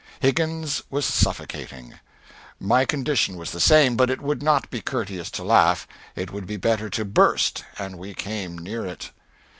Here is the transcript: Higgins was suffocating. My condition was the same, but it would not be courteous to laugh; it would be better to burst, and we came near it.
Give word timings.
Higgins 0.19 0.81
was 0.89 1.05
suffocating. 1.05 1.99
My 2.59 2.85
condition 2.85 3.35
was 3.37 3.51
the 3.51 3.59
same, 3.59 3.95
but 3.95 4.09
it 4.09 4.19
would 4.19 4.41
not 4.41 4.67
be 4.71 4.81
courteous 4.81 5.29
to 5.29 5.43
laugh; 5.43 5.87
it 6.15 6.31
would 6.33 6.47
be 6.47 6.57
better 6.57 6.89
to 6.89 7.05
burst, 7.05 7.63
and 7.77 7.99
we 7.99 8.15
came 8.15 8.57
near 8.57 8.83
it. 8.83 9.11